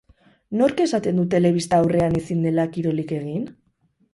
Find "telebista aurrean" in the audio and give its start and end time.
1.35-2.17